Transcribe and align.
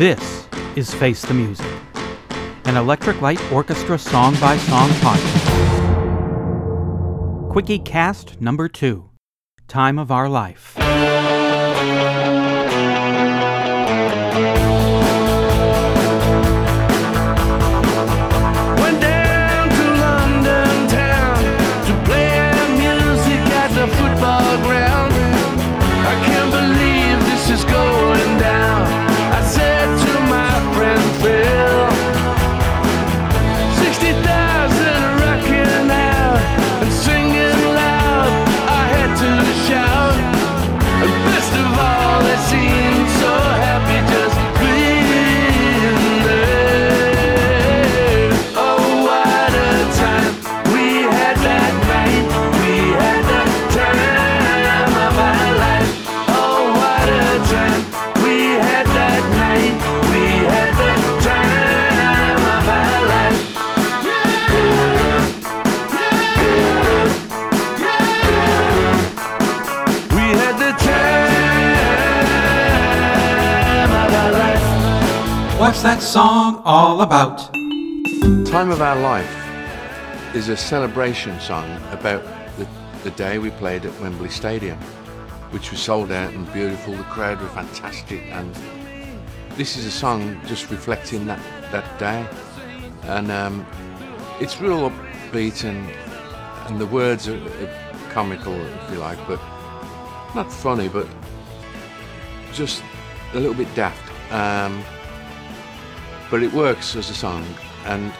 This 0.00 0.48
is 0.76 0.94
Face 0.94 1.20
the 1.20 1.34
Music, 1.34 1.66
an 2.64 2.78
Electric 2.78 3.20
Light 3.20 3.38
Orchestra 3.52 3.98
song 3.98 4.32
by 4.40 4.56
song 4.56 4.88
podcast. 4.92 5.50
Quickie 7.50 7.80
Cast 7.80 8.40
number 8.40 8.66
two 8.66 9.10
Time 9.68 9.98
of 9.98 10.10
Our 10.10 10.30
Life. 10.30 10.74
What's 75.60 75.82
that 75.82 76.00
song 76.00 76.62
all 76.64 77.02
about? 77.02 77.52
Time 78.46 78.70
of 78.70 78.80
Our 78.80 78.98
Life 78.98 80.34
is 80.34 80.48
a 80.48 80.56
celebration 80.56 81.38
song 81.38 81.70
about 81.92 82.24
the, 82.56 82.66
the 83.04 83.10
day 83.10 83.36
we 83.36 83.50
played 83.50 83.84
at 83.84 84.00
Wembley 84.00 84.30
Stadium, 84.30 84.78
which 85.50 85.70
was 85.70 85.78
sold 85.78 86.12
out 86.12 86.32
and 86.32 86.50
beautiful. 86.54 86.96
The 86.96 87.02
crowd 87.02 87.42
were 87.42 87.48
fantastic, 87.48 88.22
and 88.32 88.54
this 89.50 89.76
is 89.76 89.84
a 89.84 89.90
song 89.90 90.40
just 90.46 90.70
reflecting 90.70 91.26
that, 91.26 91.42
that 91.72 91.98
day. 91.98 92.26
And 93.02 93.30
um, 93.30 93.66
it's 94.40 94.62
real 94.62 94.90
upbeat, 94.90 95.64
and, 95.64 95.90
and 96.70 96.80
the 96.80 96.86
words 96.86 97.28
are, 97.28 97.36
are 97.36 98.10
comical, 98.12 98.54
if 98.54 98.92
you 98.92 98.96
like, 98.96 99.18
but 99.28 99.38
not 100.34 100.50
funny, 100.50 100.88
but 100.88 101.06
just 102.50 102.82
a 103.34 103.38
little 103.38 103.54
bit 103.54 103.72
daft. 103.74 104.32
Um, 104.32 104.82
but 106.30 106.42
it 106.42 106.52
works 106.52 106.94
as 106.96 107.10
a 107.10 107.14
song, 107.14 107.44
and 107.84 108.12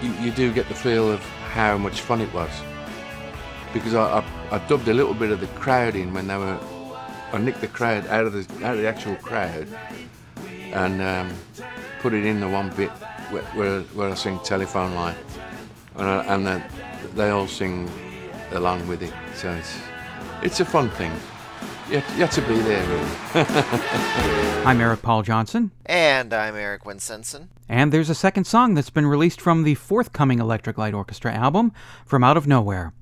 you, 0.00 0.12
you 0.14 0.30
do 0.30 0.52
get 0.52 0.68
the 0.68 0.74
feel 0.74 1.10
of 1.10 1.20
how 1.52 1.76
much 1.76 2.00
fun 2.00 2.20
it 2.20 2.32
was. 2.32 2.50
Because 3.72 3.94
I, 3.94 4.18
I, 4.18 4.56
I 4.56 4.58
dubbed 4.68 4.88
a 4.88 4.94
little 4.94 5.14
bit 5.14 5.30
of 5.30 5.40
the 5.40 5.46
crowd 5.48 5.96
in 5.96 6.14
when 6.14 6.26
they 6.26 6.36
were, 6.36 6.58
I 7.32 7.38
nicked 7.38 7.60
the 7.60 7.68
crowd 7.68 8.06
out 8.06 8.26
of 8.26 8.32
the 8.32 8.66
out 8.66 8.74
of 8.74 8.80
the 8.80 8.88
actual 8.88 9.16
crowd, 9.16 9.68
and 10.72 11.02
um, 11.02 11.32
put 12.00 12.14
it 12.14 12.24
in 12.24 12.40
the 12.40 12.48
one 12.48 12.70
bit 12.70 12.90
where, 13.30 13.42
where, 13.54 13.80
where 13.80 14.10
I 14.10 14.14
sing 14.14 14.38
telephone 14.40 14.94
line, 14.94 15.16
and, 15.96 16.08
I, 16.08 16.24
and 16.34 16.46
then 16.46 16.64
they 17.14 17.30
all 17.30 17.48
sing 17.48 17.90
along 18.52 18.86
with 18.88 19.02
it. 19.02 19.12
So 19.34 19.52
it's 19.52 19.78
it's 20.42 20.60
a 20.60 20.64
fun 20.64 20.90
thing. 20.90 21.12
You 21.88 21.98
have, 22.00 22.16
you 22.16 22.20
have 22.24 22.30
to 22.32 22.42
be 22.42 22.54
there, 22.60 22.86
really. 22.86 24.64
I'm 24.64 24.80
Eric 24.80 25.02
Paul 25.02 25.22
Johnson, 25.22 25.70
And 25.86 26.32
I'm 26.32 26.54
Eric 26.54 26.84
Winsenson. 26.84 27.48
and 27.68 27.92
there's 27.92 28.08
a 28.10 28.14
second 28.14 28.44
song 28.44 28.74
that's 28.74 28.90
been 28.90 29.06
released 29.06 29.40
from 29.40 29.64
the 29.64 29.74
forthcoming 29.74 30.38
Electric 30.38 30.78
Light 30.78 30.94
Orchestra 30.94 31.32
album, 31.32 31.72
From 32.06 32.22
Out 32.22 32.36
of 32.36 32.46
Nowhere. 32.46 32.92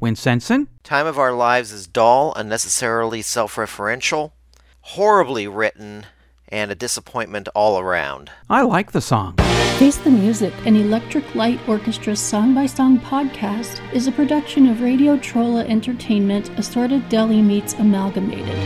Winsenson, 0.00 0.68
Time 0.82 1.06
of 1.06 1.18
Our 1.18 1.32
Lives 1.32 1.72
is 1.72 1.86
dull, 1.86 2.32
unnecessarily 2.34 3.20
self 3.20 3.56
referential, 3.56 4.32
horribly 4.80 5.46
written, 5.46 6.06
and 6.50 6.70
a 6.70 6.74
disappointment 6.74 7.48
all 7.54 7.78
around. 7.78 8.30
I 8.48 8.62
like 8.62 8.92
the 8.92 9.00
song. 9.00 9.36
Face 9.78 9.96
the 9.96 10.10
Music, 10.10 10.52
an 10.66 10.76
Electric 10.76 11.34
Light 11.34 11.58
Orchestra 11.66 12.14
song 12.14 12.54
by 12.54 12.66
song 12.66 12.98
podcast, 12.98 13.80
is 13.94 14.06
a 14.06 14.12
production 14.12 14.66
of 14.66 14.82
Radio 14.82 15.16
Trolla 15.16 15.66
Entertainment, 15.68 16.50
Assorted 16.58 17.08
Deli 17.08 17.40
Meats 17.40 17.74
Amalgamated. 17.74 18.58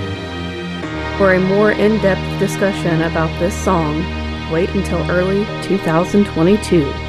For 1.19 1.35
a 1.35 1.41
more 1.41 1.71
in 1.71 2.01
depth 2.03 2.41
discussion 2.41 3.03
about 3.03 3.31
this 3.39 3.55
song, 3.63 4.03
wait 4.51 4.71
until 4.71 5.09
early 5.11 5.45
2022. 5.63 7.04